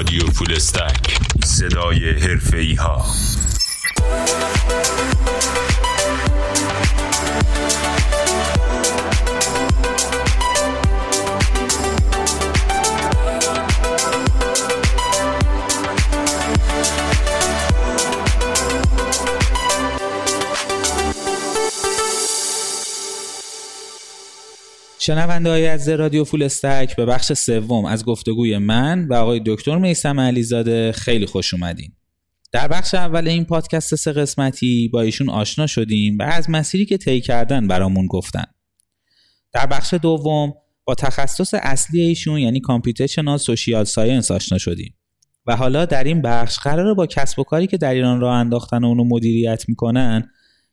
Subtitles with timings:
[0.00, 3.04] رادیو فولستک صدای حرفه ها.
[25.02, 29.78] شنونده های از رادیو Full Stack به بخش سوم از گفتگوی من و آقای دکتر
[29.78, 31.92] میسم علیزاده خیلی خوش اومدین.
[32.52, 36.96] در بخش اول این پادکست سه قسمتی با ایشون آشنا شدیم و از مسیری که
[36.96, 38.44] طی کردن برامون گفتن.
[39.52, 40.52] در بخش دوم
[40.84, 44.94] با تخصص اصلی ایشون یعنی computational social science آشنا شدیم.
[45.46, 48.84] و حالا در این بخش قراره با کسب و کاری که در ایران راه انداختن
[48.84, 50.30] و اونو مدیریت می‌کنن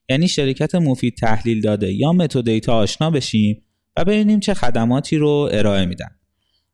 [0.10, 3.64] یعنی شرکت مفید تحلیل داده یا متودیتا آشنا بشیم
[3.98, 6.10] و ببینیم چه خدماتی رو ارائه میدن.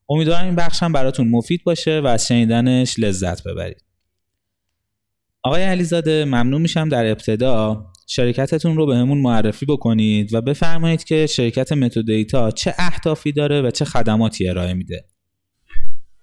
[0.09, 3.83] امیدوارم این بخش هم براتون مفید باشه و از شنیدنش لذت ببرید.
[5.43, 11.25] آقای علیزاده ممنون میشم در ابتدا شرکتتون رو به همون معرفی بکنید و بفرمایید که
[11.25, 15.05] شرکت متودیتا چه اهدافی داره و چه خدماتی ارائه میده.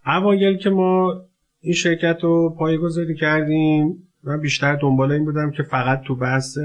[0.06, 1.14] اوایل که ما
[1.60, 6.58] این شرکت رو پایگذاری کردیم من بیشتر دنبال این بودم که فقط تو بحث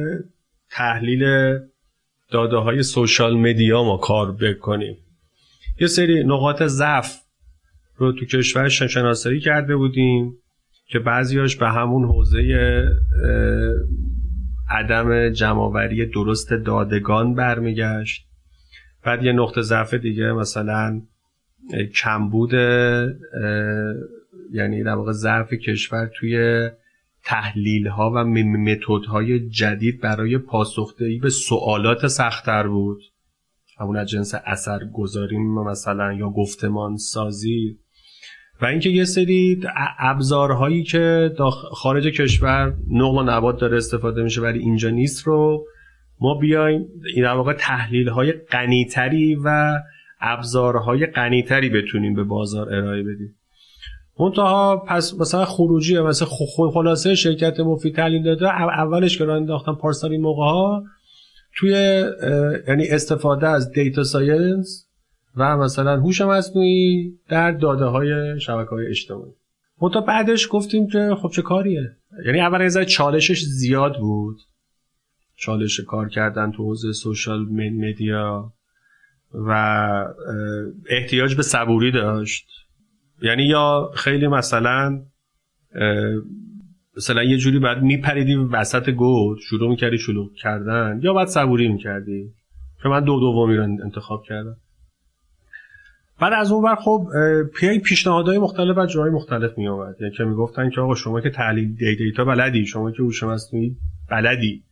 [0.71, 1.23] تحلیل
[2.31, 4.97] داده های سوشال مدیا ما کار بکنیم.
[5.79, 7.15] یه سری نقاط ضعف
[7.97, 10.37] رو تو کشور شناسایی کرده بودیم
[10.87, 12.41] که بعضیاش به همون حوزه
[14.69, 18.25] عدم جمعوری درست دادگان برمیگشت.
[19.03, 21.01] بعد یه نقطه ضعف دیگه مثلا
[21.95, 22.53] کمبود
[24.51, 26.69] یعنی در واقع ضعف کشور توی
[27.25, 33.01] تحلیل ها و متد های جدید برای پاسخدهی به سوالات سختتر بود.
[33.79, 37.79] همون از جنس اثر گذاریم مثلا یا گفتمان سازی.
[38.61, 39.61] و اینکه یه سری
[39.99, 41.31] ابزارهایی که
[41.71, 45.65] خارج کشور نقل و نبات داره استفاده میشه ولی اینجا نیست رو
[46.19, 46.85] ما بیایم
[47.15, 49.79] این در واقع تحلیل های غنیتری و
[50.21, 53.35] ابزارهای غنیتری بتونیم به بازار ارائه بدیم.
[54.19, 56.27] منتها پس مثلا خروجی مثلا
[56.73, 60.83] خلاصه شرکت مفید تحلیل داده اولش که راه انداختن پارسال این موقع ها
[61.55, 61.71] توی
[62.67, 64.87] یعنی استفاده از data science
[65.37, 69.31] و مثلا هوش مصنوعی در داده های شبکه های اجتماعی.
[69.81, 71.91] منتها بعدش گفتیم که خب چه کاریه؟
[72.25, 74.37] یعنی اول از چالشش زیاد بود.
[75.35, 78.53] چالش کار کردن تو حوزه social media
[79.33, 79.51] و
[80.89, 82.47] احتیاج به صبوری داشت.
[83.21, 85.01] یعنی یا خیلی مثلا
[86.97, 92.33] مثلا یه جوری بعد میپریدی وسط گود شروع می‌کردی شلوغ کردن یا بعد صبوری می‌کردی؟
[92.83, 94.57] که من دو دومی رو انتخاب کردم.
[96.19, 97.07] بعد از اون بر خب
[97.55, 101.29] پی پیشنهادهای مختلف از جاهای مختلف می آمد یعنی که می‌گفتن که آقا شما که
[101.29, 103.77] تحلیل دیتا بلدی شما که هوش مصنوعی
[104.11, 104.63] بلدی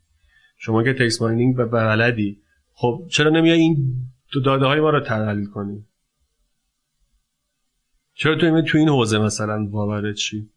[0.58, 2.38] شما که تکس ماینینگ بلدی
[2.74, 3.94] خب چرا نمیای این
[4.46, 5.86] داده های ما رو تحلیل کنی؟
[8.16, 10.50] چرا تو تو این حوزه مثلا باورت چی؟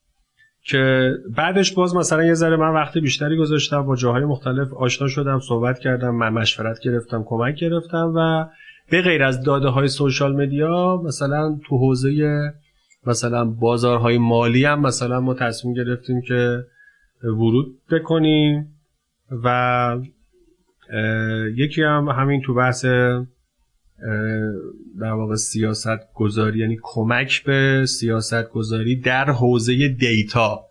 [0.62, 5.38] که بعدش باز مثلا یه ذره من وقت بیشتری گذاشتم با جاهای مختلف آشنا شدم
[5.38, 8.46] صحبت کردم من مشورت گرفتم کمک گرفتم و
[8.90, 12.52] به غیر از داده های سوشال مدیا مثلا تو حوزه
[13.06, 16.64] مثلا بازارهای مالی هم مثلا ما تصمیم گرفتیم که
[17.22, 18.68] ورود بکنیم
[19.44, 19.98] و
[21.56, 22.84] یکی هم همین تو بحث
[25.00, 30.66] در واقع سیاست گذاری یعنی کمک به سیاست گذاری در حوزه data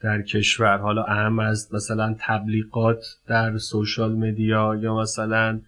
[0.00, 0.78] در کشور.
[0.78, 5.60] حالا اعم از مثلا تبلیغات در social media یا مثلا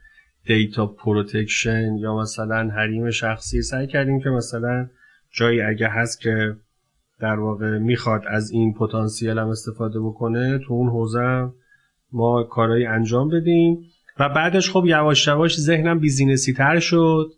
[0.47, 3.63] data protection یا مثلا حریم شخصی.
[3.63, 4.89] سعی کردیم که مثلا
[5.31, 6.57] جایی اگه هست که
[7.21, 11.53] در واقع می‌خواد از این پتانسیل هم استفاده بکنه تو اون حوزه
[12.13, 13.79] ما کارهایی انجام بدیم.
[14.19, 17.33] و بعدش خب یواش یواش ذهنم بیزینسی تر شد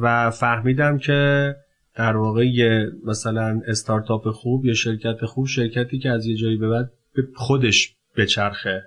[0.00, 1.54] و فهمیدم که
[1.94, 6.68] در واقع یه مثلا استارتاپ خوب یا شرکت خوب شرکتی که از یه جایی به
[6.68, 8.82] بعد به خودش بچرخه.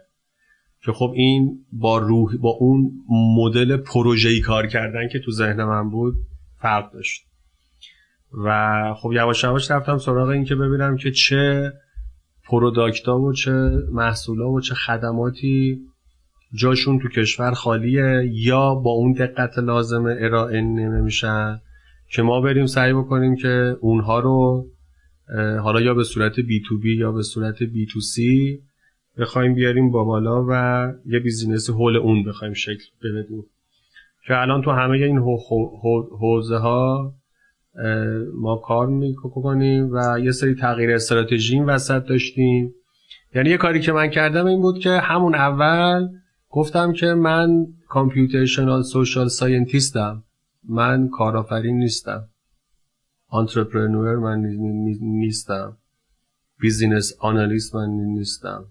[0.86, 2.92] که خب این با روح با اون
[3.38, 6.16] مدل پروژه‌ای کار کردن که تو ذهن من بود
[6.62, 7.26] فرق داشت.
[8.46, 11.74] و خب یواش یواش رفتم سراغ این که ببینم که چه
[12.44, 13.52] پروداکتا و چه
[13.92, 15.80] محصولا و چه خدماتی
[16.54, 21.62] جاشون تو کشور خالیه یا با اون دقت لازم ارائه نمیشن؟
[22.12, 24.68] که ما بریم سعی بکنیم که اونها رو
[25.64, 28.60] حالا یا به صورت بی تو بی یا به صورت بی تو سی
[29.18, 33.44] بخوایم بیاریم با بالا و یه business حول اون بخوایم شکل بدیم.
[34.28, 35.18] که الان تو همه این
[36.20, 37.14] حوزه ها
[38.36, 42.74] ما کار می‌کنیم و یه سری تغییر استراتژی این وسط داشتیم.
[43.36, 46.08] یعنی یه کاری که من کردم این بود که همون اول
[46.50, 50.24] گفتم که من computational social scientist م.
[50.70, 52.28] من کارآفرین نیستم.
[53.28, 54.40] entrepreneur من
[55.02, 55.78] نیستم.
[56.60, 58.66] business analyst من نیستم.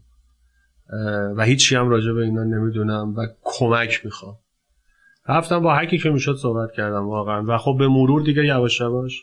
[1.37, 4.37] و هیچی هم راجع به اینا نمی‌دونم و کمک می‌خوام.
[5.29, 7.45] رفتم با هر کی که می‌شد صحبت کردم واقعا.
[7.49, 9.23] و خب به مرور دیگه یواش یواش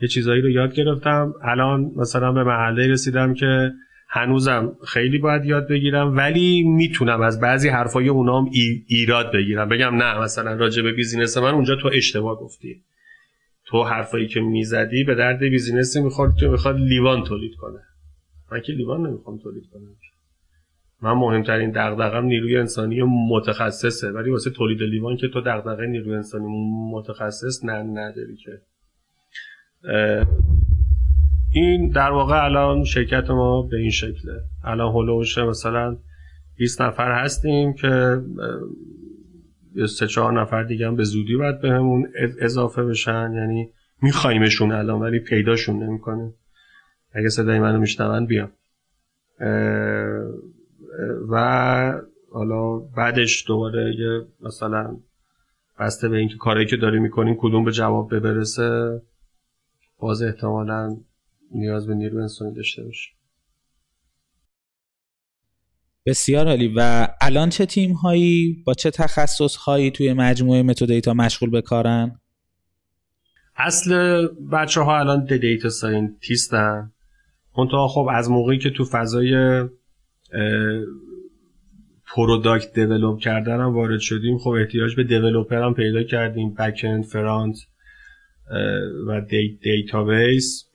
[0.00, 1.34] یه چیزایی رو یاد گرفتم.
[1.42, 3.72] الان مثلا به مرحله رسیدم که
[4.08, 8.50] هنوزم خیلی باید یاد بگیرم ولی می‌تونم از بعضی حرفای اونام
[8.86, 9.68] ایراد بگیرم.
[9.68, 12.82] بگم نه مثلا راجع به business من اونجا تو اشتباه گفتی.
[13.66, 17.80] تو حرفایی که می‌زدی به درد بیزینسی می‌خواد که می‌خواد لیوان تولید کنه.
[18.52, 19.96] من که لیوان نمی‌خوام تولید کنم.
[21.02, 26.44] من مهمترین دغدغم نیروی انسانی متخصصه ولی واسه تولید لیوان که تو دغدغه نیروی انسانی
[26.92, 28.60] متخصص نه نداری که.
[31.58, 34.40] این در واقع الان شرکت ما به این شکله.
[34.64, 35.96] الان هلوش مثلا
[36.56, 38.22] 20 نفر هستیم که
[39.86, 42.08] سه چهار نفر دیگه هم به زودی باید بهمون
[42.40, 43.32] اضافه بشن.
[43.34, 43.68] یعنی
[44.02, 46.34] میخوایمشون الان ولی پیداشون نمی‌کنیم
[47.12, 48.50] اگه صدای منو میشنون بیام.
[51.30, 52.02] و
[52.32, 54.96] حالا بعدش دوباره یه مثلا
[55.80, 59.02] بسته به اینکه کاری که داری می‌کنیم کدوم به جواب برسه
[59.98, 60.96] باز احتمالا
[61.54, 63.10] نیاز به نیرو انسانی داشته باشه.
[66.06, 66.72] بسیار عالی.
[66.76, 71.62] و الان چه تیم هایی با چه تخصص هایی توی مجموعه متد دیتا مشغول به
[71.62, 72.20] کارن؟
[73.56, 76.92] اصل بچه ها الان data scientist ن
[77.58, 79.64] منتها خب از موقعی که تو فضای
[82.06, 86.54] product develop کردن هم وارد شدیم خب احتیاج به developer هم پیدا کردیم.
[86.54, 87.56] back end front
[89.06, 89.20] و
[89.62, 90.70] database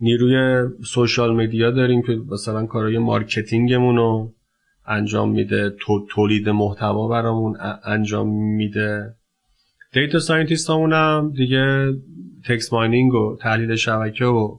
[0.00, 4.34] نیروی social media داریم که مثلا کارهای marketing مون رو
[4.86, 5.76] انجام میده
[6.10, 9.14] تولید محتوا برامون انجام میده.
[9.92, 11.92] data scientist هم دیگه
[12.48, 14.58] text mining و تحلیل شبکه و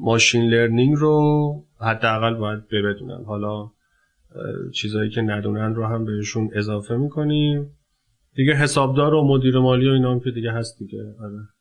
[0.00, 3.24] machine learning رو حداقل باید بدونن.
[3.24, 3.70] حالا
[4.74, 7.70] چیزهایی که ندونن رو هم بهشون اضافه می‌کنیم.
[8.34, 10.98] دیگه حسابدار و مدیر مالی و اینا هم که دیگه هست دیگه.
[11.20, 11.53] آره.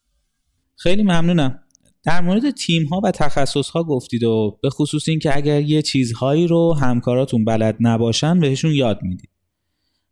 [0.75, 1.59] خیلی ممنونم.
[2.03, 5.81] در مورد تیم ها و تخصص ها گفتید و به خصوص این که اگر یه
[5.81, 9.29] چیزهایی رو همکاراتون بلد نباشن بهشون یاد می‌دید.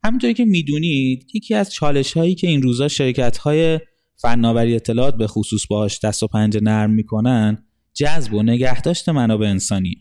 [0.03, 3.79] همینطوری که می‌دونید یکی از چالش هایی که این روزا شرکت های
[4.15, 9.95] فناوری اطلاعات به خصوص باش دست و پنجه نرم می‌کنن جذب و نگهداشت منابع انسانی.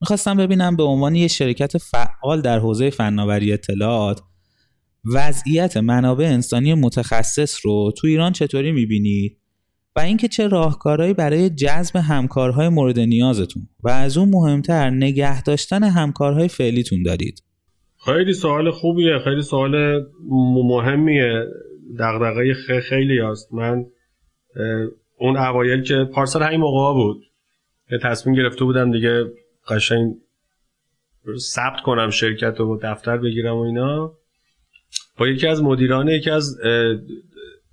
[0.00, 4.20] می‌خواستم ببینم به عنوان یه شرکت فعال در حوزه فناوری اطلاعات
[5.14, 9.39] وضعیت منابع انسانی متخصص رو تو ایران چطوری می‌بینید؟
[9.96, 15.82] و اینکه چه راهکارهایی برای جذب همکارهای مورد نیازتون و از اون مهمتر نگه داشتن
[15.82, 17.42] همکارهای فعلیتون دارید.
[18.04, 20.04] خیلی سوال خوبیه خیلی سوال
[20.64, 21.44] مهمیه.
[21.98, 22.54] دغدغه
[22.88, 23.52] خیلی هست.
[23.52, 23.84] من
[25.18, 27.22] اون اوایل که پارسال همین موقع بود
[28.02, 29.24] تصمیم گرفته بودم دیگه
[29.68, 30.14] قشنگ
[31.38, 34.12] ثبت کنم شرکت و دفتر بگیرم و اینا.
[35.18, 36.56] با یکی از مدیران یکی از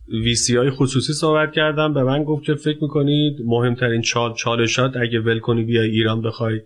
[0.09, 1.93] ویسی های خصوصی صحبت کردم.
[1.93, 6.61] به من گفت که فکر می‌کنید مهمترین چال چالشات اگه ول کنی بیای ایران بخوای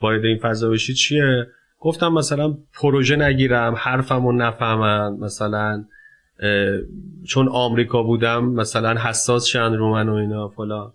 [0.00, 1.46] باید این فضا بشی چیه؟
[1.80, 5.16] گفتم مثلا پروژه نگیرم حرفمو نفهمن.
[5.20, 5.84] مثلا
[7.24, 10.92] چون آمریکا بودم مثلا حساس شن رو من و اینا فلا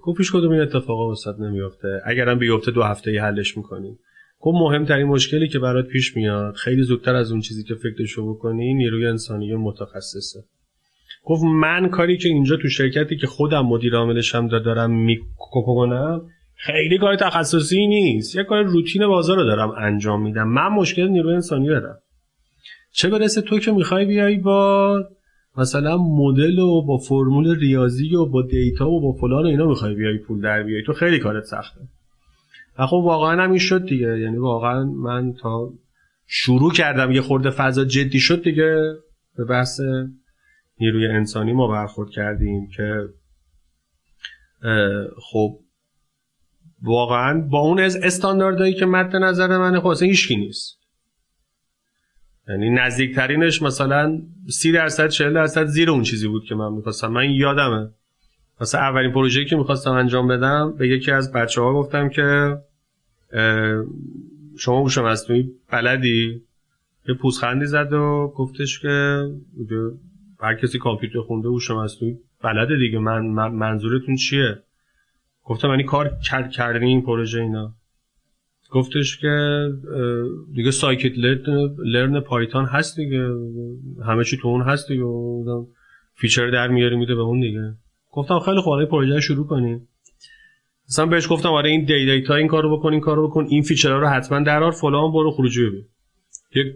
[0.00, 2.00] گفت پیش کدوم این اتفاقا وسط نمیافته.
[2.04, 3.98] اگرم بیفته دو هفته ی حلش می‌کنیم.
[4.40, 8.74] گفت مهمترین مشکلی که برات پیش میاد خیلی زودتر از اون چیزی که فکرشو بکنی
[8.74, 10.44] نیروی انسانی متخصصه.
[11.24, 16.22] گفت من کاری که اینجا تو شرکتی که خودم مدیر عاملشم دارم می‌کنم
[16.56, 21.34] خیلی کار تخصصی نیست یه کار روتین بازار رو دارم انجام میدم من مشکل نیروی
[21.34, 21.98] انسانی دارم
[22.92, 24.98] چه برسه تو که می‌خوای بیای با
[25.56, 29.94] مثلا مدل و با فرمول ریاضی و با دیتا و با فلان و اینا می‌خوای
[29.94, 31.80] بیای پول در بیای تو خیلی کارت سخته
[32.78, 35.70] و خب واقعا هم این شد دیگه یعنی واقعا من تا
[36.26, 38.94] شروع کردم یه خورده فضا جدی شد دیگه
[39.36, 39.80] به بحث
[40.80, 43.08] نیروی انسانی ما برخورد کردیم که
[45.22, 45.58] خب
[46.82, 50.78] واقعا با اون از استانداردهایی که مد نظر من خب اصلا هیچکی نیست.
[52.48, 57.08] یعنی نزدیکترینش مثلا سی درصد 40 درصد زیر اون چیزی بود که من می‌خواستم.
[57.08, 57.90] من یادمه.
[58.60, 62.58] مثلا اولین پروژه‌ای که می‌خواستم انجام بدم به یکی از بچه ها گفتم که
[64.58, 66.42] شما هوش مصنوعی بلدی؟
[67.08, 69.26] یه پوزخندی زد و گفتش که
[70.42, 72.98] هر کسی کامپیوتر خونده شما هستی بلده دیگه.
[72.98, 74.62] من, منظورتون چیه؟
[75.44, 77.74] گفتم یعنی کار کرد کردین این پروژه اینا.
[78.70, 79.66] گفتش که
[80.54, 83.28] دیگه scikit-learn پایتون هست دیگه.
[84.06, 85.04] همه چی تو اون هست دیگه.
[86.14, 87.74] feature در میاری میده به اون دیگه.
[88.10, 89.88] گفتم خیلی خوب پروژه شروع کنیم.
[90.88, 93.94] مثلا بهش گفتم آره این دی data این کارو بکن این کارو بکن این feature
[93.94, 95.84] ها رو حتما درار فلان برو خروجی ببین.
[96.54, 96.66] یک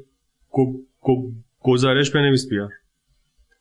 [1.60, 2.70] گزارش بنویس بیار.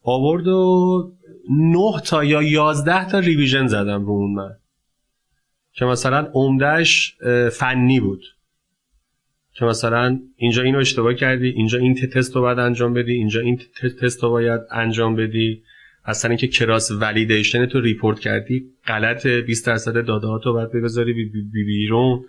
[0.06, 1.12] آورد و
[1.50, 4.56] 9 تا یا 11 تا revision زدم رو اون من
[5.74, 7.18] که مثلا عمدهش
[7.52, 8.22] فنی بود.
[9.54, 13.60] که مثلا اینجا اینو اشتباه کردی اینجا این تست رو باید انجام بدی اینجا این
[14.02, 15.64] تست رو باید انجام بدی.
[16.06, 19.28] اصلا اینکه cross validation تو report کردی غلط.
[19.28, 22.26] 20 درصد داده ها تو باید بذاری بی بی بیرون.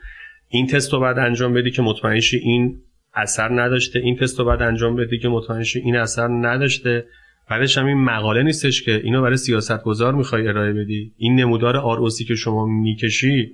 [0.48, 2.80] این تست رو باید انجام بدی که مطمئن این
[3.14, 3.98] اثر نداشته.
[3.98, 7.04] این تست رو باید انجام بدی که مطمئن این اثر نداشته.
[7.50, 11.12] بعدش هم این مقاله نیستش که اینو برای سیاست گذار می‌خوای ارائه بدی.
[11.16, 13.50] این نمودار ROC که شما می‌کشی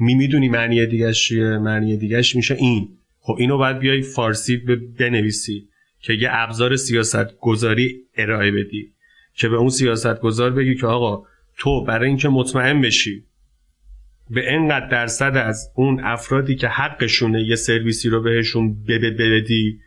[0.00, 2.88] می می‌دونی معنی دیگه چیه معنی دیگهش میشه این.
[3.20, 4.56] خب اینو باید بیای فارسی
[4.98, 5.68] بنویسی
[6.00, 8.92] که یه ابزار سیاست گذاری ارائه بدی
[9.34, 11.26] که به اون سیاست گذار بگی که آقا
[11.58, 13.24] تو برای اینکه مطمئن بشی
[14.30, 19.78] به اینقدر درصد از اون افرادی که حقشونه یه سرویسی رو بهشون بدی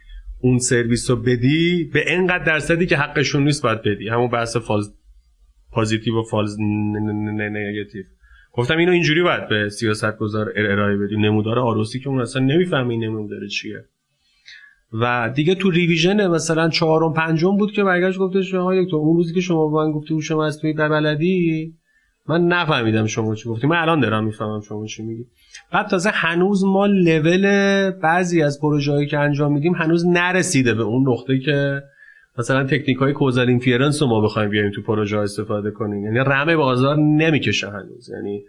[0.43, 4.09] اون سرویس رو بدی به اینقدر درصدی که حقشون نیست باید بدی.
[4.09, 4.93] همون بحث فاز
[5.71, 8.03] positive و false negative.
[8.53, 11.17] گفتم اینو اینجوری باید به سیاست گذار ارائه بدی.
[11.17, 13.85] نمودار ROC که اون اصلا نمی‌فهمه این نمودار چیه.
[15.01, 19.33] و دیگه تو revision مثلا چهارم پنجم بود که برگشت گفتش آقا تو اون روزی
[19.33, 21.73] که شما با من گفتی شما توی در بلدی
[22.29, 23.67] من نفهمیدم شما چی گفتی.
[23.67, 25.25] من الان دارم می‌فهمم شما چی میگی.
[25.71, 27.45] بعد تازه هنوز ما لول
[27.91, 31.81] بعضی از پروژه‌هایی که انجام میدیم هنوز نرسیده به اون نقطه که
[32.37, 36.03] مثلا تکنیک های causal inference رو ما بخوایم بیایم تو پروژه استفاده کنیم.
[36.05, 38.09] یعنی رم بازار نمی‌کشه هنوز.
[38.09, 38.43] یعنی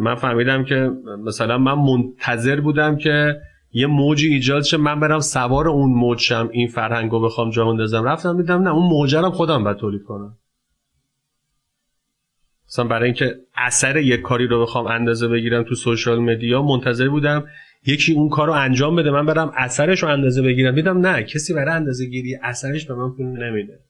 [0.00, 0.90] من فهمیدم که
[1.24, 3.36] مثلا من منتظر بودم که
[3.72, 4.76] یه موجی ایجاد شه.
[4.76, 8.86] من برم سوار اون موج شم این فرهنگو بخوام جا بندازم رفتم دیدم نه اون
[8.86, 10.36] موجه رو خودم باید تولید کنم.
[12.76, 17.46] مثلا برای اینکه اثر یک کاری رو بخوام اندازه بگیرم تو social media منتظر بودم
[17.86, 20.74] یکی اون کار رو انجام بده من برم اثرش رو اندازه بگیرم.
[20.74, 23.80] دیدم نه کسی برای اندازه گیری اثرش به من پول نمیده.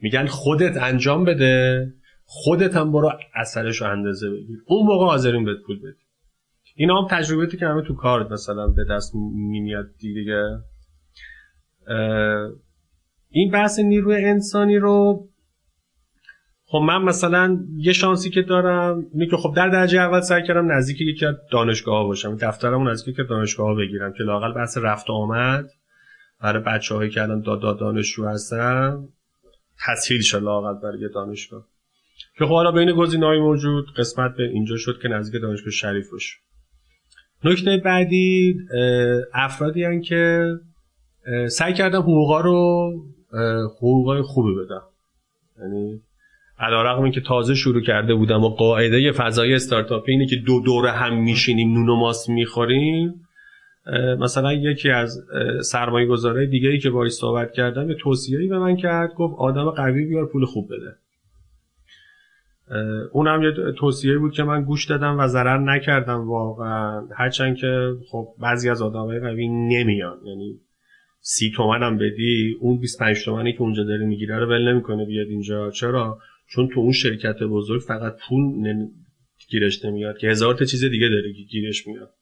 [0.00, 1.86] میگن خودت انجام بده
[2.24, 4.56] خودت هم برو اثرش رو اندازه بگیر.
[4.66, 6.04] اون موقع حاضرین بهت پول بدی
[6.76, 10.44] اینا هم تجربیاتی که همه تو کار مثلا به دست میاد دیگه.
[13.30, 15.28] این بحث نیروی انسانی رو
[16.72, 20.72] خب من مثلا یه شانسی که دارم اینه که خب در درجه اول سعی کردم
[20.72, 22.36] نزدیک یکی از دانشگاه ها باشم.
[22.36, 25.70] دفترمون نزدیک که دانشگاه ها بگیرم که لاقل بحث رفت آمد
[26.42, 29.08] برای بچه هایی که الان دادا دانشجو هستن
[29.86, 31.66] تسهیل شه لاقل برای دانشگاه.
[32.38, 36.36] که خب حالا بین گزینه‌های موجود قسمت به اینجا شد که نزدیک دانشگاه شریف باشه
[37.44, 38.56] نکته بعدی
[39.34, 40.54] افرادی هن که
[41.48, 42.92] سعی کردم حقوقا رو
[43.76, 44.82] حقوقای خوبی بدم.
[45.58, 46.00] یعنی
[46.60, 51.22] علیرغم که تازه شروع کرده بودم و قاعده فضای استارتاپی اینه که دو دوره هم
[51.22, 53.26] میشینیم نون و ماست می‌خوریم
[54.18, 55.18] مثلا یکی از
[55.62, 60.04] سرمایه گذاره دیگه که باید صحبت کردم یه توصیه‌ای به من کرد گفت آدم قوی
[60.04, 60.96] بیار پول خوب بده.
[63.12, 67.06] اونم یه توصیه بود که من گوش دادم و ضرر نکردم واقعا.
[67.16, 70.60] هرچند که خب بعضی از آدمای قوی نمیان یعنی
[71.20, 75.26] سی تومن هم بدی اون 25 تومنی که اونجا داره می‌گیره رو ول نمی‌کنه بیاد
[75.26, 75.70] اینجا.
[75.70, 76.18] چرا؟
[76.50, 78.88] چون تو اون شرکت بزرگ فقط پول
[79.48, 82.14] گیرش نمیاد که هزار تا چیز دیگه داره که گیرش میاد.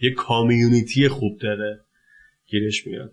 [0.00, 1.80] یه کامیونیتی خوب داره
[2.46, 3.12] گیرش میاد.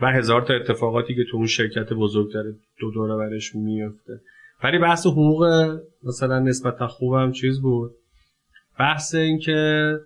[0.00, 4.20] و هزار تا اتفاقاتی که تو اون شرکت بزرگ داره دو دوره برش میفته.
[4.64, 5.44] ولی بحث حقوق
[6.02, 7.90] مثلا نسبتا خوبم چیز بود؟
[8.78, 9.98] بحث اینکه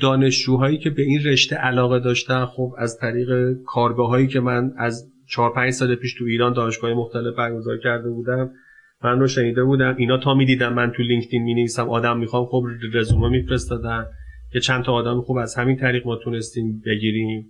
[0.00, 5.10] دانشجوهایی که به این رشته علاقه داشتن خب از طریق کارگاه هایی که من از
[5.28, 8.50] 4 5 سال پیش تو ایران دانشگاه مختلف برگزار کرده بودم
[9.04, 9.94] من رو شنیده بودم.
[9.98, 14.06] اینا تا می‌دیدم من تو لینکدین می آدم می‌خوام خب رزومه میفرستادن.
[14.52, 17.46] که چند تا آدم خوب از همین طریق ما تونستیم بگیریم.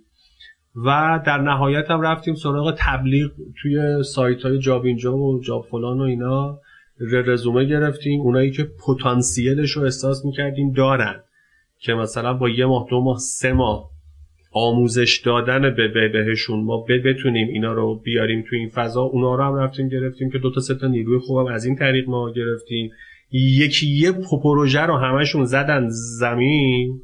[0.85, 3.31] و در نهایت هم رفتیم سراغ تبلیغ
[3.61, 6.59] توی سایت های جاب اینجا و جاب فلان و اینا.
[6.99, 8.21] رزومه گرفتیم.
[8.21, 11.21] اونایی که پتانسیلش رو احساس می‌کردیم دارن.
[11.79, 13.89] که مثلا با یه ماه دو ماه سه ماه
[14.57, 16.63] آموزش دادن به بهشون.
[16.63, 19.01] ما بتونیم اینا رو بیاریم تو این فضا.
[19.01, 22.09] اونا رو هم رفتیم گرفتیم که دو تا سه تا نیروی خوبم از این طریق
[22.09, 22.91] ما گرفتیم.
[23.31, 24.11] یکی یه
[24.43, 25.87] پروژه رو همشون زدن
[26.19, 27.01] زمین.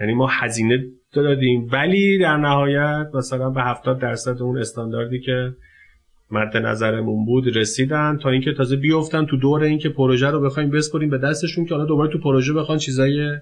[0.00, 1.68] یعنی ما هزینه دادیم.
[1.72, 5.52] ولی در نهایت مثلا به 70 درصد اون استانداردی که
[6.30, 11.10] مد نظرمون بود رسیدن تا اینکه تازه بیفتن تو دور اینکه پروژه رو بخوایم بسپریم
[11.10, 13.38] به دستشون که حالا دوباره تو پروژه بخوان چیزای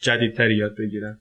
[0.00, 1.18] جدیدتری یاد بگیرن.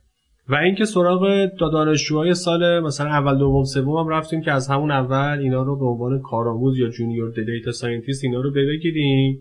[0.50, 5.40] و اینکه سراغ دانشجوهای سال مثلا اول دوم سوم هم رفتیم که از همون اول
[5.40, 9.40] اینا رو به عنوان کارآموز یا junior data scientist اینا رو بگیریم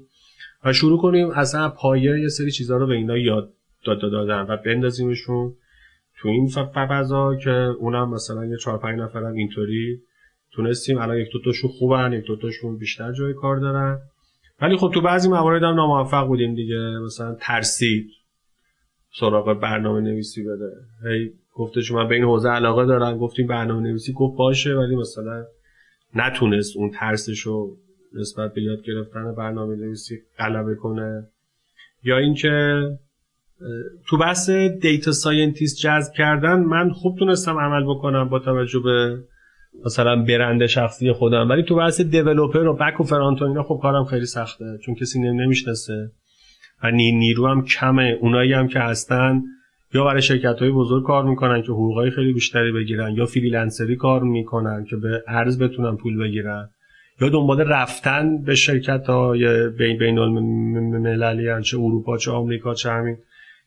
[0.64, 3.52] و شروع کنیم اصلا پایه یه سری چیزها رو به اینا یاد
[3.84, 5.52] داد دادن و بندازیمشون
[6.18, 10.00] تو این فضا که اونم مثلا یه چهار پنج نفرم اینطوری
[10.52, 10.98] تونستیم.
[10.98, 13.98] الان یک دو تاشون خوبن یک دو تاشون بیشتر جای کار دارن.
[14.60, 16.98] ولی خب تو بعضی موارد هم ناموفق بودیم دیگه.
[17.04, 18.10] مثلا ترسید.
[19.20, 20.72] سراغ برنامه نویسی بده.
[21.10, 23.18] هی گفته شما به این حوزه علاقه دارن.
[23.18, 25.44] گفتیم برنامه نویسی گفت باشه ولی مثلا
[26.14, 27.76] نتونست اون ترسشو
[28.14, 31.26] نسبت به یاد گرفتن برنامه نویسی غلبه کنه.
[32.04, 32.80] یا اینکه
[34.08, 39.18] تو بحث data scientist جذب کردن من خوب تونستم عمل بکنم با توجه به
[39.84, 41.48] مثلا برند شخصی خودم.
[41.48, 45.20] ولی تو بحث developer و back و front اینا خب کارم خیلی سخته چون کسی
[45.20, 46.10] نمی‌شناسه.
[46.82, 48.18] و نیرو هم کمه.
[48.20, 49.42] اونایی هم که هستن
[49.94, 53.96] یا برای شرکت های بزرگ کار می‌کنن که حقوقای خیلی بیشتری بگیرن یا freelancer ی
[53.96, 56.68] کار می‌کنن که به ارز بتونن پول بگیرن
[57.20, 63.16] یا دنبال رفتن به شرکت های بین بین المللی چه اروپا چه آمریکا چه همین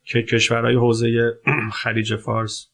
[0.06, 1.34] که کشورهای حوزه
[1.84, 2.68] خلیج فارس.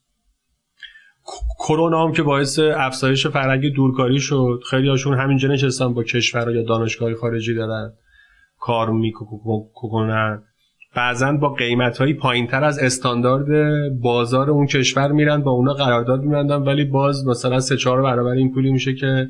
[1.59, 4.59] کرونا هم که باعث افزایش فرهنگ دورکاری شد.
[4.69, 7.93] خیلی هاشون همینجا نشستن با کشورها یا دانشگاه خارجی دارن.
[8.65, 10.43] کار می‌کنن
[10.95, 13.47] بعضا با قیمت های پایین تر از استاندارد
[14.01, 18.53] بازار اون کشور میرن با اونا قرارداد میبندن ولی باز مثلا سه چهار برابر این
[18.53, 19.27] پولی میشه که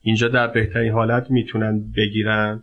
[0.00, 2.62] اینجا در بهترین حالت می‌تونن بگیرن.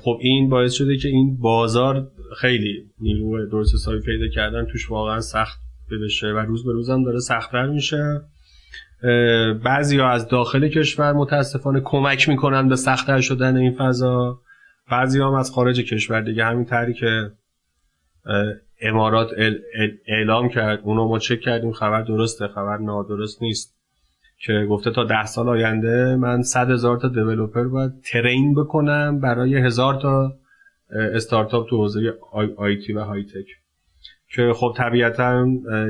[0.00, 2.08] خب این باعث شده که این بازار
[2.40, 5.58] خیلی نیرو درست حسابی پیدا کردن توش واقعا سخت
[6.04, 8.20] بشه و روز به روزم داره سختتر میشه.
[9.64, 14.40] بعضی از داخل کشور متاسفانه کمک می‌کنن به سختتر شدن این فضا.
[14.90, 17.30] بعضی هم از خارج کشور دیگه همین طری که
[18.80, 19.30] امارات
[20.06, 23.76] اعلام کرد اونو ما چک کردیم خبر درسته خبر نادرست نیست.
[24.38, 29.56] که گفته تا ده سال آینده من صد هزار تا developer باید train بکنم برای
[29.56, 30.34] هزار تا
[30.90, 32.14] استارتاپ تو حوزه
[32.56, 33.46] IT و high tech
[34.28, 35.46] که خب طبیعتا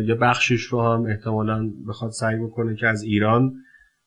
[0.07, 3.55] یه بخشیش رو هم احتمالا بخواد سعی بکنه که از ایران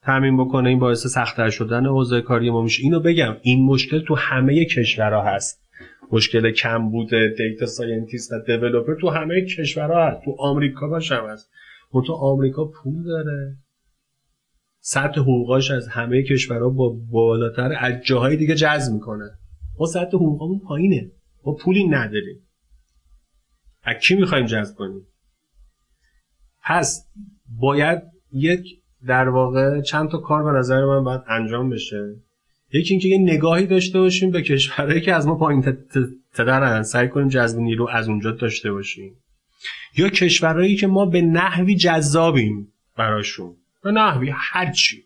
[0.01, 2.83] تامین بکنه این باعث سختتر شدن حوزه کاری ما میشه.
[2.83, 5.63] اینو بگم این مشکل تو همه کشورها هست.
[6.11, 10.25] مشکل کمبود data scientist و developer تو همه کشورها هست.
[10.25, 11.49] تو آمریکا باشم هست.
[11.91, 13.57] اون تو آمریکا پول داره.
[14.81, 19.31] سطح حقوقاش از همه کشورها با بالاتر از جاهای دیگه جذب می‌کنه.
[19.79, 21.11] ما سطح حقوقمون پایینه.
[21.45, 22.47] ما پولی نداریم.
[23.83, 25.07] از کی می‌خوایم جذب کنیم؟
[26.63, 27.07] پس
[27.59, 32.15] باید یک در واقع چند تا کار به نظر من باید انجام بشه.
[32.73, 35.77] یکی اینکه یه نگاهی داشته باشیم به کشورهایی که از ما پایین
[36.33, 39.15] تدرن سعی کنیم جذب نیرو از اونجا داشته باشیم.
[39.97, 43.55] یا کشورهایی که ما به نحوی جذابیم براشون.
[43.83, 45.03] به نحوی هرچی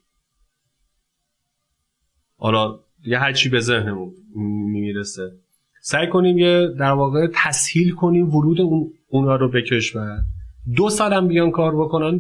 [2.38, 4.14] حالا یه هرچی به ذهنمون
[4.72, 5.32] می‌رسه.
[5.82, 10.18] سعی کنیم یه در واقع تسهیل کنیم ورود اون اونا رو به کشور.
[10.76, 12.20] دو سالم بیان کار بکنن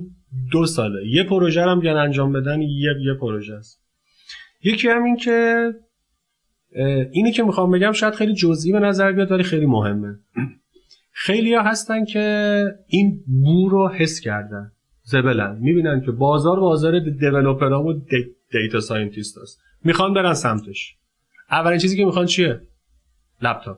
[0.51, 1.07] دو ساله.
[1.07, 3.83] یه پروژه هم بیان انجام بدن یه یه پروژه است.
[4.63, 5.69] یکی هم این که
[7.11, 10.19] اینی که می‌خوام بگم شاید خیلی جزئی به نظر بیاد ولی خیلی مهمه.
[11.11, 14.71] خیلی ها هستن که این بو رو حس کردن.
[15.03, 15.57] زبلن.
[15.61, 17.93] می‌بینن که بازار بازار developer ها و
[18.51, 20.95] data scientist هست می‌خوان برن سمتش.
[21.51, 22.61] اولین چیزی که می‌خوان چیه؟
[23.41, 23.77] لپتاپ.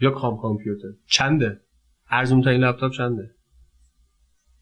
[0.00, 0.88] یا کام کامپیوتر.
[1.06, 1.60] چنده؟
[2.10, 3.30] ارزون این لپتاپ چنده؟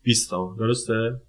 [0.03, 0.57] 20 تا.
[0.59, 1.21] درسته؟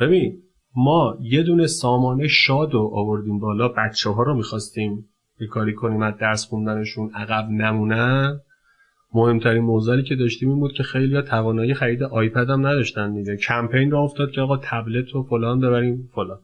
[0.00, 0.42] ببین
[0.76, 5.08] ما یه دونه سامانه شاد رو آوردیم بالا بچه ها رو می‌خواستیم
[5.40, 8.40] یه کاری کنیم از درس خوندنشون عقب نمونن.
[9.14, 13.36] مهمترین موضوعی که داشتیم این بود که خیلی توانایی خرید آیپد هم نداشتن دیگه.
[13.36, 16.38] کمپین را افتاد که آقا تبلت و فلان ببریم فلان.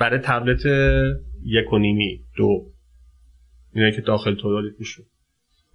[0.00, 0.66] برای تبلت
[1.44, 2.66] یک و نیمی دو.
[3.72, 5.02] اینه که داخل تولید میشه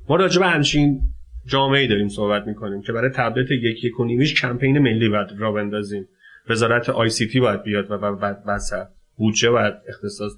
[0.10, 1.02] ما راجع به همچین
[1.46, 6.08] جامعه داریم صحبت می‌کنیم که برای تبلت یکی کنیمیش کمپین ملی باید را بندازیم.
[6.50, 8.88] وزارت آی سی تی باید بیاد و بعد وسط.
[9.18, 10.32] بودجه باید اختصاص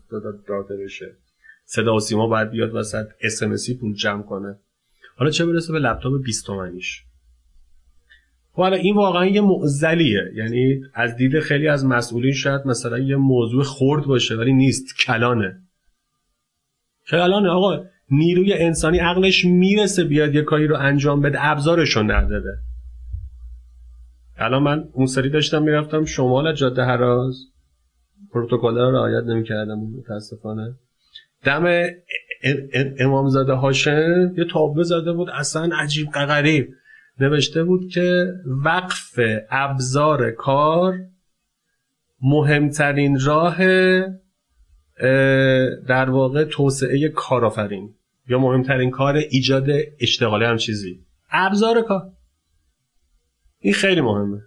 [0.47, 1.15] داده بشه.
[1.65, 3.05] صدا و سیما باید بیاد وسط.
[3.21, 3.43] اس
[3.79, 4.59] پول جمع کنه.
[5.17, 7.03] حالا چه برسه به لپتاپ 20 تومنیش؟
[8.51, 13.15] خب حالا این واقعا یه معزلیه یعنی از دید خیلی از مسئولین شاید مثلا یه
[13.15, 14.97] موضوع خرد باشه ولی نیست.
[15.05, 15.61] کلانه.
[17.07, 17.49] کلانه.
[17.49, 22.57] آقا نیروی انسانی عقلش می‌رسه بیاد یه کاری رو انجام بده ابزارش رو نداره
[24.37, 27.35] الان من اون سری داشتم می‌رفتم شمال جاده هراز
[28.33, 30.75] پروتکل رو رعایت نمی‌کردم متاسفانه.
[31.43, 31.89] دم
[32.99, 36.69] امامزاده هاشم یه تابلو زده بود اصلا عجیب غریب.
[37.19, 38.33] نوشته بود که
[38.65, 40.99] وقف ابزار کار
[42.21, 43.57] مهمترین راه
[45.87, 47.93] در واقع توسعه کارآفرین.
[48.29, 49.67] یا مهمترین کار ایجاد
[49.99, 50.99] اشتغالی هم چیزی؟
[51.31, 52.11] ابزار کار.
[53.59, 54.41] این خیلی مهمه.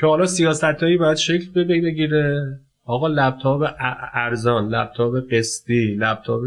[0.00, 2.58] که حالا سیاست هایی باید شکل بگیره.
[2.84, 3.70] آقا لپتاپ
[4.12, 6.42] ارزان لپتاپ قسطی لپتاپ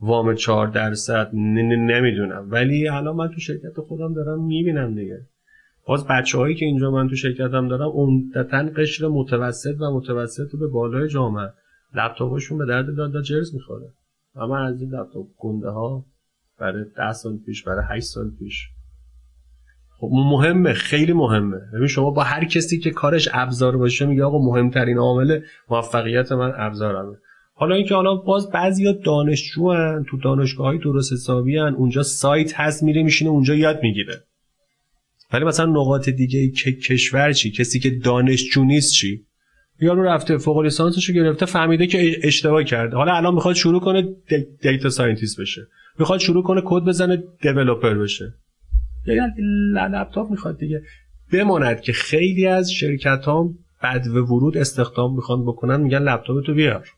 [0.00, 2.48] وام 4 درصد نمی‌دونم.
[2.50, 5.20] ولی الان من تو شرکت خودم دارم می‌بینم دیگه.
[5.86, 10.66] باز بچه هایی که اینجا من تو شرکتم دارم عمدتا قشر متوسط و متوسط به
[10.66, 11.52] بالای جامعه.
[11.94, 13.86] لپتاپشون به درد داد جرز می‌خوره.
[14.40, 16.04] اما از این لپتاپ گنده ها
[16.58, 18.68] برای ده سال پیش برای 8 سال پیش.
[19.98, 21.56] خب مهمه خیلی مهمه.
[21.74, 26.52] ببین شما با هر کسی که کارش ابزار باشه میگه آقا مهمترین عامل موفقیت من
[26.56, 27.16] ابزارمه.
[27.54, 32.60] حالا اینکه حالا باز بعضیا دانشجو هن تو دانشگاه های درست حسابی هن اونجا سایت
[32.60, 34.24] هست میره میشینه اونجا یاد می‌گیره.
[35.32, 39.26] ولی مثلا نقاط دیگه که کشور چی؟ کسی که دانشجو نیست چی؟
[39.80, 42.96] یارو رفته فوق لیسانسش رو گرفته فهمیده که اشتباه کرده.
[42.96, 44.14] حالا الان می‌خواد شروع کنه
[44.62, 45.66] data scientist بشه.
[45.98, 48.34] می‌خواد شروع کنه کد بزنه developer بشه.
[49.06, 49.32] یعنی
[49.74, 50.82] لپتاپ می‌خواد دیگه.
[51.32, 53.50] بماند که خیلی از شرکت ها
[53.82, 56.88] بدو ورود استخدام می‌خوان بکنن میگن لپتاپ تو بیار.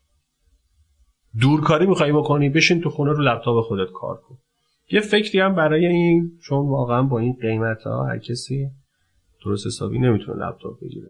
[1.41, 4.37] دورکاری می‌خوای بکنی بشین تو خونه رو لپتاپ خودت کار کن.
[4.91, 8.67] یه فکری هم برای این چون واقعا با این قیمت ها هر کسی
[9.45, 11.07] درست حسابی نمی‌تونه لپتاپ بگیره.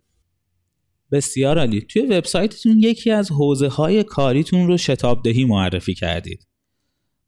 [1.14, 1.82] بسیار عالی.
[1.82, 6.48] توی وبسایتتون یکی از حوزه های کاریتون رو شتاب دهی معرفی کردید.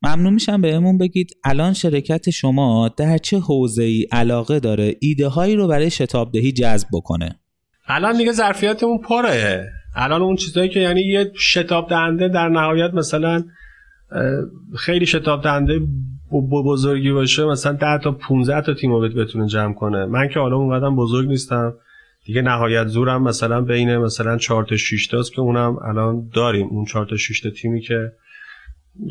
[0.01, 5.55] ممنون میشم بهمون بگید الان شرکت شما در چه حوزه ای علاقه داره ایده هایی
[5.55, 7.39] رو برای شتاب دهی جذب بکنه؟
[7.87, 9.69] الان دیگه ظرفیتمون پره.
[9.95, 13.43] الان اون چیزایی که یعنی یه شتاب دهنده در نهایت مثلا
[14.77, 15.79] خیلی شتاب دهنده
[16.65, 20.05] بزرگی باشه مثلا 10 تا 15 تا تیم رو بتونه جمع کنه.
[20.05, 21.73] من که حالا اونقدر بزرگ نیستم.
[22.25, 26.67] دیگه نهایت زورم مثلا بین مثلا 4 تا 6 تاست که اونم الان داریم.
[26.67, 28.11] اون 4 تا 6 تا تیمی که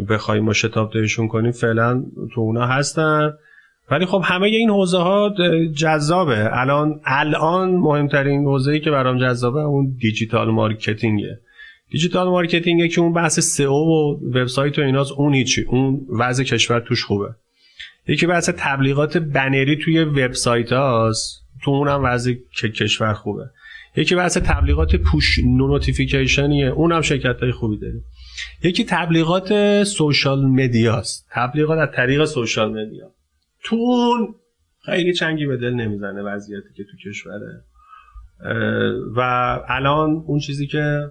[0.09, 3.33] بخوایم ما شتاب دهشون کنیم فعلا تو اونا هستن.
[3.91, 5.35] ولی خب همه این حوزه ها
[5.77, 6.61] جذابه.
[6.61, 11.39] الان الان مهمترین حوزه ای که برام جذابه اون digital marketing ه.
[11.91, 15.13] digital marketing ه که اون بحث SEO و وبسایت و ایناست.
[15.13, 15.63] اون هیچی.
[15.63, 17.29] اون وضع کشور توش خوبه.
[18.09, 23.51] یکی بحث تبلیغات بنری توی وبسایت هاست تو اونم وضع کشور خوبه.
[23.97, 28.05] یکی بحث تبلیغات push notification یه اونم شرکت های خوبی داریم.
[28.63, 33.11] یکی تبلیغات social media ست تبلیغات از طریق social media
[33.63, 34.35] تو اون
[34.85, 37.65] خیلی چنگی به دل نمی‌زنه وضعیتی که تو کشوره.
[39.17, 39.21] و
[39.69, 41.11] الان اون چیزی که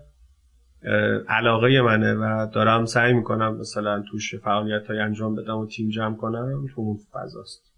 [1.29, 6.15] علاقه منه و دارم سعی می‌کنم مثلا توش فعالیت های انجام بدم و تیم جمع
[6.15, 7.72] کنم تو اون فضاست.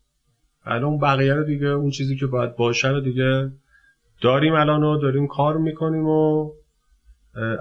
[0.65, 3.51] الان اون بقیه رو دیگه اون چیزی که باید باشه رو دیگه
[4.21, 6.51] داریم الان رو داریم کار می‌کنیم و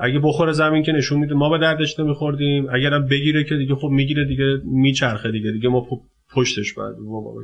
[0.00, 2.66] اگه بخوره زمین که نشون میده ما به دردش نمیخوردیم.
[2.70, 5.52] اگرم بگیره که دیگه خب می‌گیره دیگه میچرخه دیگه.
[5.52, 5.86] دیگه ما
[6.34, 7.34] پشتش باید ما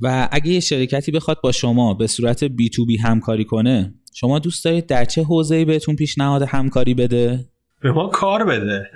[0.00, 4.38] و اگه یه شرکتی بخواد با شما به صورت بی تو بی همکاری کنه شما
[4.38, 7.44] دوست دارید در چه حوزه‌ای بهتون پیشنهاد همکاری بده؟
[7.82, 8.90] به ما کار بده.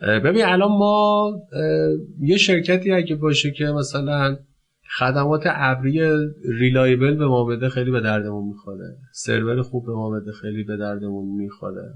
[0.00, 1.32] ببین الان ما
[2.20, 4.38] یه شرکتی اگه باشه که مثلا
[4.98, 6.00] خدمات ابری
[6.44, 8.96] ریلایبل به ما بده خیلی به دردمون می‌خوره.
[9.12, 11.94] سرور خوب به ما بده خیلی به دردمون می‌خوره.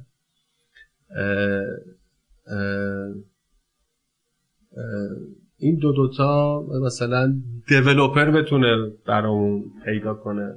[5.58, 7.34] این دو دوتا مثلا
[7.68, 10.54] دیولوپر بتونه برامون پیدا کنه.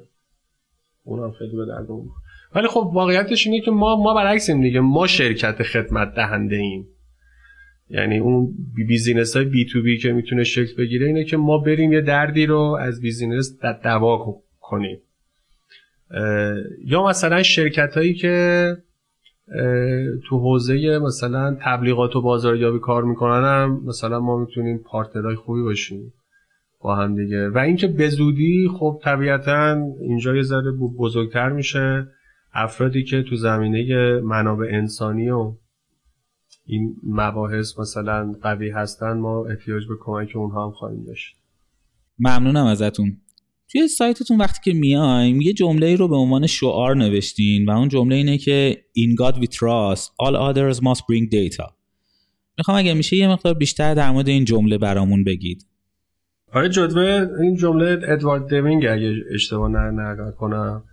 [1.04, 2.10] اونم خیلی به دردمون
[2.56, 4.80] ولی خب واقعیتش اینه که ما ما برعکسیم دیگه.
[4.80, 6.88] ما شرکت خدمت دهنده ایم.
[7.90, 8.56] یعنی اون
[8.88, 13.02] business های B2B که می‌تونه شکل بگیره اینه که ما بریم یه دردی رو از
[13.02, 14.98] business دوا کنیم.
[16.86, 18.78] یا مثلا شرکت هایی که
[20.26, 25.62] تو حوزه مثلا تبلیغات و بازاریابی کار می‌کنن هم مثلا ما می‌تونیم partner های خوبی
[25.62, 26.14] باشیم
[26.80, 27.50] با هم دیگه.
[27.50, 32.08] و اینکه به زودی خب طبیعتا اینجا یه ذره بزرگتر میشه
[32.54, 35.54] افرادی که تو زمینه منابع انسانی و
[36.68, 41.36] این مباحث مثلا قوی هستن ما احتیاج به کمک اونها هم خواهیم داشت.
[42.20, 43.18] ممنونم ازتون.
[43.72, 48.16] توی سایتتون وقتی که میایم یه جمله رو به عنوان شعار نوشتین و اون جمله
[48.16, 51.74] اینه که In God we trust all others must bring data.
[52.58, 55.66] می‌خوام اگه میشه یه مقدار بیشتر در مورد این جمله برامون بگید.
[56.54, 60.84] آره جدوه این جمله ادوارد دیوینگ اگه اشتباه نه کنم.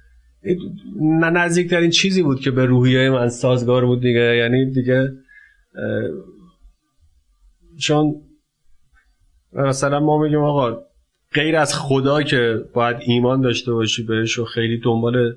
[1.00, 4.36] نه نزدیکترین چیزی بود که به روحیه من سازگار بود دیگه.
[4.36, 5.12] یعنی دیگه
[7.80, 8.14] چون
[9.52, 10.78] مثلا ما میگیم آقا
[11.34, 15.34] غیر از خدا که باید ایمان داشته باشی بهش و خیلی دنبال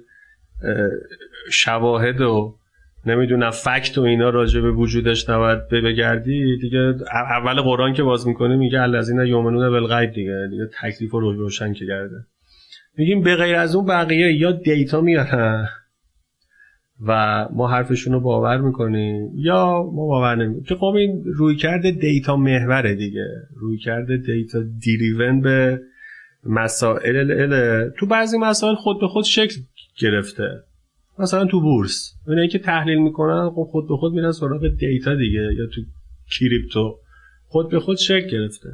[1.52, 2.58] شواهد و
[3.06, 6.58] نمی‌دونم فکت و اینا راجع به وجودش نباید بگردی.
[6.58, 10.48] دیگه اول قرآن که باز می‌کنه میگه الذین یؤمنون بالغیب دیگه.
[10.50, 12.26] دیگه تکلیف رو روشن که کرده
[12.98, 15.68] میگیم به غیر از اون بقیه یا data میارن؟
[17.06, 19.32] و ما حرفشون رو باور می‌کنیم.
[19.36, 23.28] یا ما باور نمی‌کنیم که خب این رویکرد data محوره دیگه.
[23.56, 25.82] رویکرد data driven به
[26.44, 29.56] مسائل ال تو بعضی مسائل خود به خود شکل
[30.02, 30.50] گرفته.
[31.20, 32.14] مثلا تو بورس.
[32.28, 35.82] اونایی که تحلیل می‌کنن خب خود به خود میرن سراغ data دیگه یا تو
[36.40, 36.96] crypto.
[37.48, 38.70] خود به خود شکل گرفته.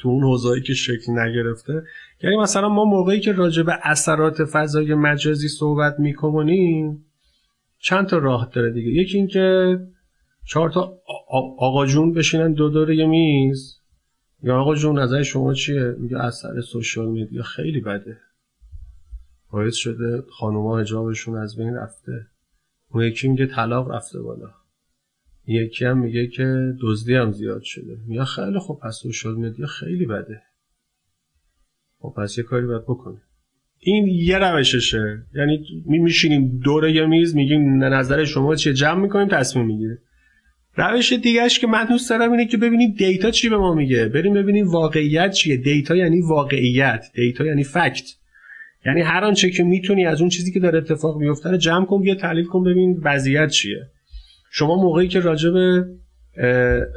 [0.00, 1.82] تو اون حوزه‌ای که شکل نگرفته.
[2.22, 7.04] یعنی مثلا ما موقعی که راجع به اثرات فضای مجازی صحبت می‌کنیم
[7.82, 8.90] چند تا راه داره دیگه.
[8.90, 9.78] یکی اینکه
[10.46, 10.98] چهار تا
[11.58, 13.80] آقا جون بشینن دو دور یه میز.
[14.42, 17.42] یا آقا جون نظر شما چیه؟ میگه اثر سوشال میدیا.
[17.42, 18.18] خیلی بده.
[19.52, 22.26] باعث شده خانوما حجابشون از بین رفته.
[22.90, 24.50] اون یکی میگه طلاق رفته بالا.
[25.46, 27.98] یکی هم میگه که دزدی هم زیاد شده.
[28.06, 30.42] میگه خیلی خب پس social media خیلی بده.
[31.98, 33.22] خب پس یه کاری باید بکنه
[33.82, 35.22] این یه روششه.
[35.34, 39.98] یعنی می میشینیم دور یه میز میگیم نظر شما چیه؟ جمع می‌کنیم تصمیم می‌گیره
[40.74, 44.06] روش دیگهش که من دوست دارم اینه که ببینیم data چی به ما میگه.
[44.06, 45.56] بریم ببینیم واقعیت چیه.
[45.56, 47.04] data یعنی واقعیت.
[47.14, 48.10] data یعنی fact.
[48.86, 52.02] یعنی هر آنچه که می‌تونی از اون چیزی که داره اتفاق میفته رو جمع کن
[52.02, 53.86] بیا تحلیل کن ببین وضعیت چیه.
[54.50, 55.86] شما موقعی که راجع به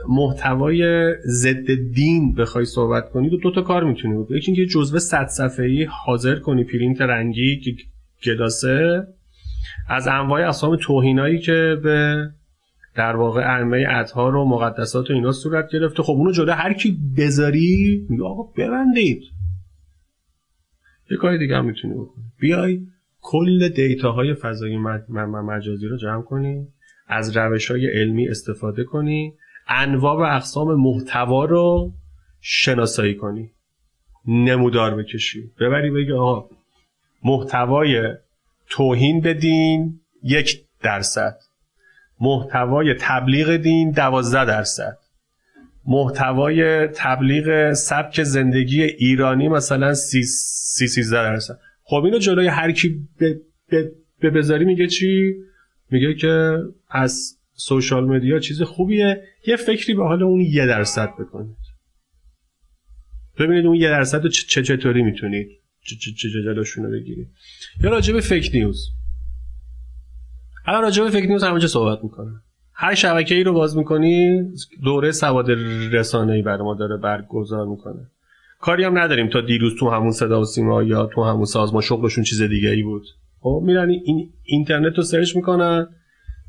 [0.10, 4.38] محتوای ضد دین بخوای صحبت کنی دو, دو تا کار می‌تونی بکنی.
[4.38, 7.78] یکی اینکه جزوه 100 صفحه‌ای حاضر کنی پرینت رنگی
[8.26, 9.08] گداسه
[9.90, 12.30] از انواع اقسام توهینایی که به
[12.96, 16.04] در واقع ائمه اطهار و مقدسات و اینا صورت گرفته.
[16.04, 19.24] خب اونو جلو هر کی بذاری میگه آقا ببندید.
[21.12, 22.24] یه کاری دیگه هم می‌تونی بکنی.
[22.40, 22.82] بیای
[23.22, 26.68] کل دیتاهای فضایی مجازی رو جمع کنی.
[27.08, 29.34] از روش های علمی استفاده کنی.
[29.68, 31.94] انواع و اقسام محتوا رو
[32.42, 33.52] شناسایی کنی.
[34.28, 35.52] نمودار بکشی.
[35.60, 36.50] ببری بگی آقا
[37.24, 38.14] محتوای
[38.70, 41.38] توهین بدین یک درصد.
[42.20, 44.98] محتوای تبلیغ دین دوازده درصد.
[45.86, 51.60] محتوای تبلیغ سبک زندگی ایرانی مثلا سی سی درصد.
[51.84, 53.08] خب اینو جلوی هر کی
[54.20, 55.36] به بذاری میگه چی؟
[55.94, 56.58] میگه که
[56.90, 59.24] از social media چیز خوبیه.
[59.48, 61.58] یه فکری به حال اون یه درصد بکنید.
[63.40, 65.50] ببینید اون یه درصد رو چه چطوری می‌تونید.
[66.18, 67.28] چه جلوشون رو بگیرید.
[67.84, 68.90] یا راجع به fake news
[70.66, 72.42] الان راجع به fake news همونجا صحبت می‌کنه
[72.74, 74.42] هر شبکه ای رو باز می‌کنی
[74.84, 75.52] دوره سواد
[75.92, 78.08] رسانه ای ما داره برگزار می‌کنه.
[78.60, 82.24] کاری هم نداریم تا دیروز تو همون صدا و سیما یا تو همون سازمان شغلشون
[82.24, 83.06] چیز دیگه ای بود.
[83.44, 85.88] خب میرن این اینترنت رو search می‌کنن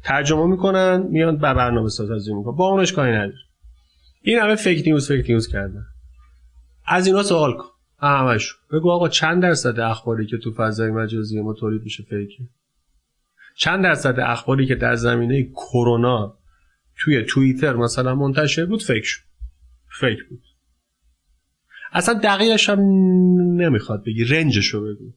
[0.03, 2.57] ترجمه می‌کنن میان به برنامه سازی می‌کنن.
[2.57, 3.39] با اونش کاری نداره
[4.23, 5.85] این همه fake news fake news کردن.
[6.87, 7.69] از اینا سوال کن.
[7.99, 8.55] همش.
[8.73, 12.45] بگو آقا چند درصد اخباری که تو فضای مجازی ما تولید میشه fake ه
[13.57, 16.39] چند درصد اخباری که در زمینه کرونا
[16.99, 19.23] توی توییتر مثلا منتشر بود fake شد.
[20.01, 20.43] fake بود.
[21.93, 22.81] اصلا دقیقش هم
[23.61, 25.13] نمی‌خواد بگی رنجش رو بگو.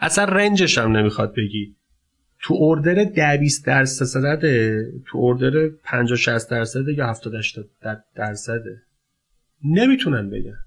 [0.00, 1.76] اصلا رنجش هم نمی‌خواد بگی.
[2.40, 4.40] تو اردر 10 20 درصد
[5.06, 7.70] تو اردر 50 60 درصد یا 70 80
[8.14, 8.82] درصده
[9.64, 10.58] نمی‌تونن بگن.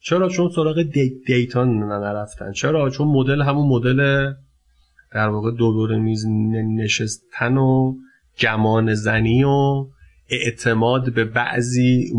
[0.00, 2.52] چرا؟ چون سراغ دی دیتا نرفتن.
[2.52, 4.32] چرا؟ چون مدل همون مدل
[5.12, 6.26] در واقع دو دور میز
[6.76, 7.94] نشستن و
[8.40, 9.86] گمان زنی و
[10.28, 12.12] اعتماد به بعضی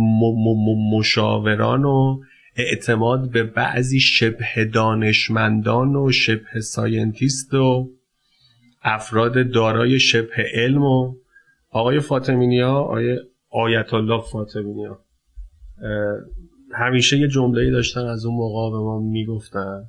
[0.93, 2.20] مشاوران و
[2.58, 7.91] اعتماد به بعضی شبه دانشمندان و شبه scientist و
[8.82, 11.15] افراد دارای شبه علم و
[11.70, 15.00] آقای فاطمی‌نیا آقای آیت الله فاطمی‌نیا
[16.74, 19.84] همیشه یه جمله داشتن از اون موقع به ما می‌گفتن.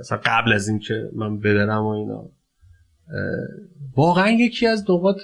[0.00, 2.30] اصلا قبل از اینکه من برم و اینا.
[3.96, 5.20] واقعا یکی از نقاط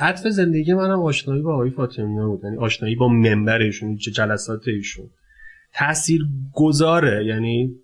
[0.00, 2.40] عطف زندگی منم آشنایی با آقای فاطمی بود.
[2.44, 5.10] یعنی آشنایی با منبر ایشون چه جلسات ایشون
[5.74, 7.74] تاثیر گذاره یعنی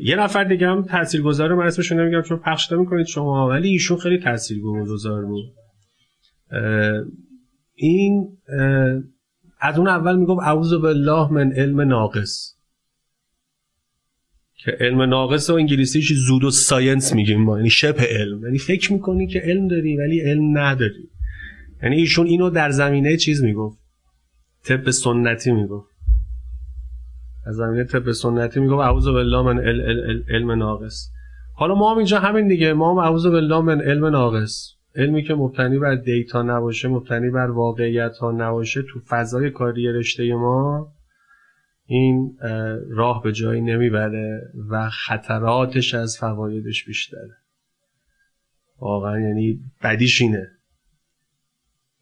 [0.00, 3.98] یه نفر دیگه هم تاثیر گذاره من اسمشون نمیگم چون پخش می‌کنید شما ولی ایشون
[3.98, 5.54] خیلی تاثیر گذار بود
[7.74, 8.38] این
[9.60, 12.59] از اون اول می‌گفت اعوذ بالله من علم ناقص.
[14.64, 17.56] که علم ناقص و انگلیسیش زود و ساینس میگیم ما.
[17.56, 18.44] یعنی شبه علم.
[18.44, 21.08] یعنی فکر می‌کنی که علم داری ولی علم نداری.
[21.82, 23.78] یعنی ایشون اینو در زمینه چیز می‌گفت.
[24.64, 25.90] طب سنتی می‌گفت.
[27.46, 29.58] از زمینه طب سنتی می‌گفت اعوذ بالله من
[30.28, 31.10] علم ناقص.
[31.54, 32.72] حالا ما هم اینجا همین دیگه.
[32.72, 34.74] ما هم اعوذ بالله من علم ناقص.
[34.96, 40.34] علمی که مبتنی بر دیتا نباشه مبتنی بر واقعیت ها نباشه تو فضای کاری رشته
[40.34, 40.92] ما
[41.90, 42.38] این
[42.90, 47.36] راه به جایی نمی‌بره و خطراتش از فوایدش بیشتره.
[48.80, 50.48] واقعا یعنی بدیش اینه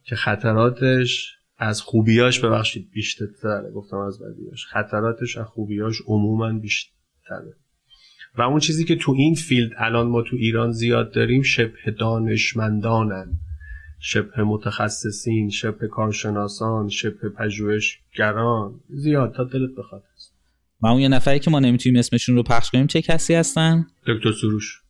[0.03, 4.67] که خطراتش از خوبیاش ببخشید بیشتره گفتم از بدیاش.
[4.67, 7.57] خطراتش از خوبیاش عموما بیشتره.
[8.39, 13.41] و اون چیزی که تو این فیلد الان ما تو ایران زیاد داریم شبه دانشمندانن.
[14.01, 18.81] شبه متخصصین شبه کارشناسان شبه پژوهشگران.
[18.89, 20.03] زیاد تا دلت بخواد.
[20.81, 24.33] و اون یه نفری که ما نمی‌تونیم اسمشون رو پخش کنیم چه کسی هستن؟ دکتر
[24.33, 24.83] سروش.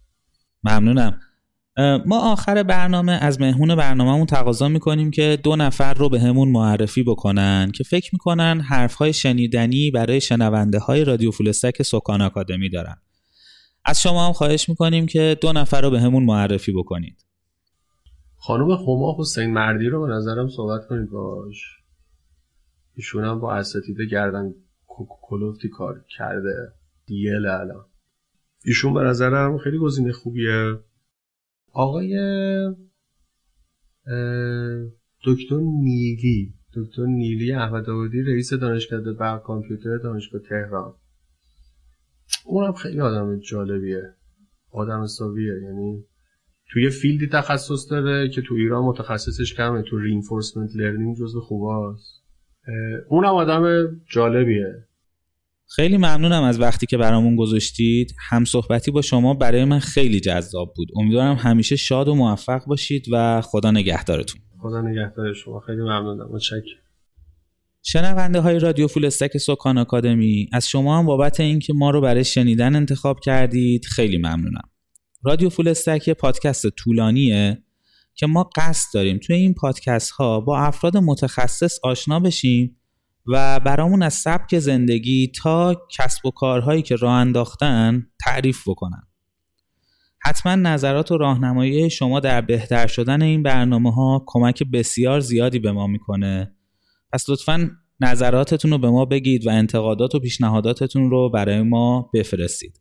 [0.64, 1.20] ممنونم.
[2.06, 7.02] ما آخر برنامه از مهمون برنامهمون تقاضا می‌کنیم که دو نفر رو به همون معرفی
[7.02, 12.96] بکنن که فکر می‌کنن حرفهای شنیدنی برای شنونده های رادیو فولستک سکان آکادمی دارن.
[13.84, 17.27] از شما هم خواهش می‌کنیم که دو نفر رو به همون معرفی بکنید.
[18.40, 21.78] خانم خما حسین مردی رو به نظرم صحبت کنید باش.
[22.94, 24.54] ایشون هم با اساتید گردن
[25.28, 26.72] کلوفتی کار کرده.
[27.06, 27.84] دیل الان.
[28.64, 30.78] ایشون به نظرم خیلی گزینه خوبیه.
[31.72, 32.14] آقای
[35.26, 40.94] دکتر نیلی دکتر نیلی احمد آبادی رئیس دانشکده برق کامپیوتر دانشگاه تهران.
[42.44, 44.14] اونم خیلی آدم جالبیه.
[44.70, 46.04] آدم حسابیه یعنی
[46.70, 49.82] توی field ی تخصص داره که تو ایران متخصصش کمه.
[49.82, 52.22] تو reinforcement learning جزو خوباست
[53.08, 54.84] اونم آدم جالبیه.
[55.76, 58.14] خیلی ممنونم از وقتی که برامون گذاشتید.
[58.28, 60.88] هم صحبتی با شما برای من خیلی جذاب بود.
[60.96, 64.40] امیدوارم همیشه شاد و موفق باشید و خدا نگهدارتون.
[64.58, 65.60] خدا نگهدار شما.
[65.60, 66.28] خیلی ممنونم.
[66.32, 66.62] متشکرم.
[67.82, 72.24] شنونده های رادیو فول استک سکان آکادمی از شما هم بابت اینکه ما رو برای
[72.24, 74.68] شنیدن انتخاب کردید خیلی ممنونم.
[75.22, 77.62] رادیو فول استک پادکست طولانیه
[78.14, 82.76] که ما قصد داریم توی این پادکست ها با افراد متخصص آشنا بشیم
[83.26, 89.02] و برامون از سبک زندگی تا کسب و کارهایی که راه انداختن تعریف بکنن.
[90.20, 95.72] حتما نظرات و راهنمایی شما در بهتر شدن این برنامه ها کمک بسیار زیادی به
[95.72, 96.54] ما می‌کنه.
[97.12, 102.80] پس لطفا نظراتتون رو به ما بگید و انتقادات و پیشنهاداتتون رو برای ما بفرستید.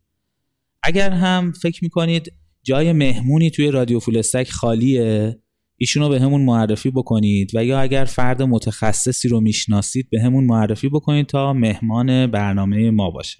[0.82, 5.38] اگر هم فکر می‌کنید جای مهمونی توی رادیو فولستک خالیه
[5.76, 7.50] ایشون رو به همون معرفی بکنید.
[7.54, 13.10] و یا اگر فرد متخصصی رو می‌شناسید به همون معرفی بکنید تا مهمان برنامه ما
[13.10, 13.38] باشه.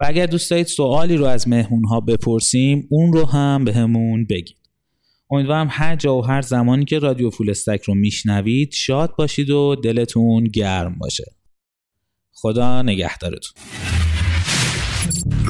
[0.00, 4.26] و اگر دوست دارید سوالی رو از مهمون ها بپرسیم اون رو هم به همون
[4.26, 4.56] بگید.
[5.30, 10.44] امیدوارم هر جا و هر زمانی که رادیو فولستک رو میشنوید شاد باشید و دلتون
[10.44, 11.24] گرم باشه.
[12.32, 13.62] خدا نگهدارتون.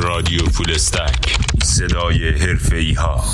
[0.03, 3.25] رادیو فولستک صدای حرفه ها.